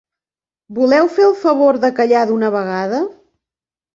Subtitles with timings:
[0.77, 3.03] Voleu fer el favor de callar d'una vegada?